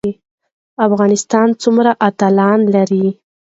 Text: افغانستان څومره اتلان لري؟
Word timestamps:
افغانستان 0.87 1.47
څومره 1.61 1.91
اتلان 2.09 2.59
لري؟ 2.75 3.05